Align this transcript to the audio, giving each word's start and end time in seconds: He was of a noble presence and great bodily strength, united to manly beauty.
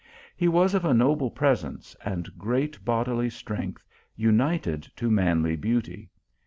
He 0.35 0.47
was 0.47 0.73
of 0.73 0.83
a 0.83 0.95
noble 0.95 1.29
presence 1.29 1.95
and 2.03 2.35
great 2.35 2.83
bodily 2.83 3.29
strength, 3.29 3.87
united 4.15 4.81
to 4.95 5.11
manly 5.11 5.55
beauty. 5.55 6.09